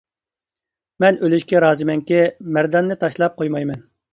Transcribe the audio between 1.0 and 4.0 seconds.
مەن ئۆلۈشكە رازىمەنكى مەرداننى تاشلاپ قويمايمەن!